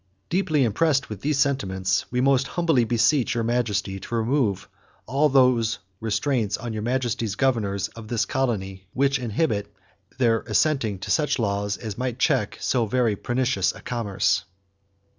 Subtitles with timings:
[0.31, 4.67] Deeply impressed with these sentiments, we most humbly beseech Your Majesty to remove
[5.05, 9.71] all those restraints on Your Majesty's governors of this colony which inhibit
[10.17, 14.45] their assenting to such laws as might check so very pernicious a commerce."